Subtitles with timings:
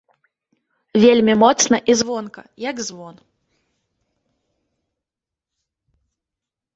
[1.03, 3.15] Вельмі моцна і звонка, як звон.